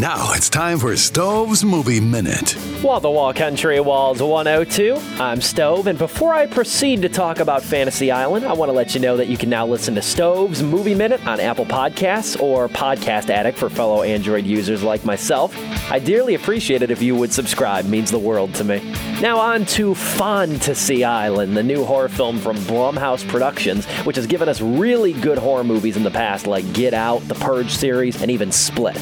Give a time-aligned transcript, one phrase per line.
[0.00, 2.56] Now it's time for Stove's Movie Minute.
[2.82, 4.96] Wall to Wall Country Walls 102.
[5.22, 8.94] I'm Stove, and before I proceed to talk about Fantasy Island, I want to let
[8.94, 12.70] you know that you can now listen to Stove's Movie Minute on Apple Podcasts or
[12.70, 15.54] Podcast Addict for fellow Android users like myself.
[15.92, 18.78] I dearly appreciate it if you would subscribe, means the world to me.
[19.20, 24.48] Now on to Fantasy Island, the new horror film from Blumhouse Productions, which has given
[24.48, 28.30] us really good horror movies in the past like Get Out, the Purge series, and
[28.30, 28.96] even Split.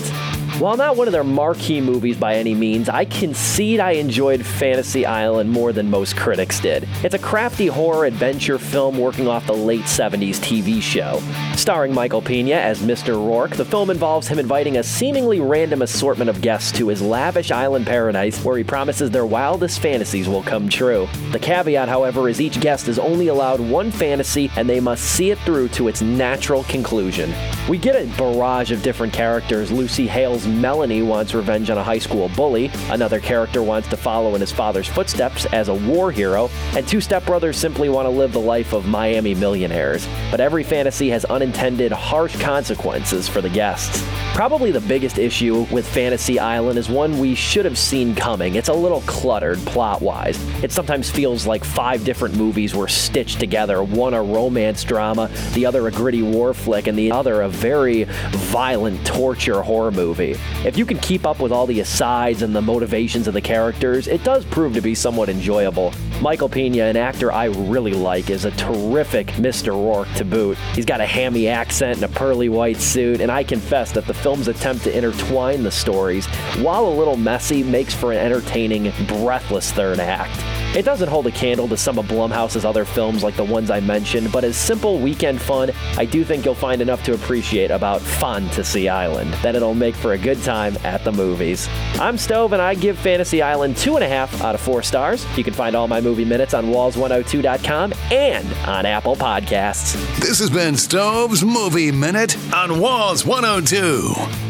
[0.61, 5.07] While not one of their marquee movies by any means, I concede I enjoyed Fantasy
[5.07, 6.87] Island more than most critics did.
[7.03, 11.23] It's a crafty horror adventure film working off the late 70s TV show.
[11.57, 13.15] Starring Michael Pena as Mr.
[13.15, 17.51] Rourke, the film involves him inviting a seemingly random assortment of guests to his lavish
[17.51, 21.09] island paradise where he promises their wildest fantasies will come true.
[21.33, 25.31] The caveat, however, is each guest is only allowed one fantasy and they must see
[25.31, 27.33] it through to its natural conclusion.
[27.67, 29.73] We get a barrage of different characters.
[29.73, 32.71] Lucy Hale's Melanie wants revenge on a high school bully.
[32.89, 36.49] Another character wants to follow in his father's footsteps as a war hero.
[36.75, 40.09] And two stepbrothers simply want to live the life of Miami millionaires.
[40.31, 44.03] But every fantasy has unintended, harsh consequences for the guests.
[44.35, 48.55] Probably the biggest issue with Fantasy Island is one we should have seen coming.
[48.55, 50.43] It's a little cluttered plot wise.
[50.63, 55.67] It sometimes feels like five different movies were stitched together one a romance drama, the
[55.67, 60.37] other a gritty war flick, and the other a very violent torture horror movie.
[60.65, 64.09] If you can keep up with all the asides and the motivations of the characters,
[64.09, 65.93] it does prove to be somewhat enjoyable.
[66.21, 69.69] Michael Pena, an actor I really like, is a terrific Mr.
[69.69, 70.59] Rourke to boot.
[70.75, 74.15] He's got a hammy accent and a pearly white suit, and I confess that the
[74.15, 76.27] film's attempt to intertwine the stories,
[76.59, 80.60] while a little messy, makes for an entertaining, breathless third act.
[80.73, 83.81] It doesn't hold a candle to some of Blumhouse's other films like the ones I
[83.81, 88.01] mentioned, but as simple weekend fun, I do think you'll find enough to appreciate about
[88.01, 91.69] Fantasy Island that it'll make for a good time at the movies.
[91.95, 95.27] I'm Stove, and I give Fantasy Island two and a half out of four stars.
[95.37, 99.95] You can find all my movie minutes on walls102.com and on Apple Podcasts.
[100.21, 104.50] This has been Stove's Movie Minute on Walls 102.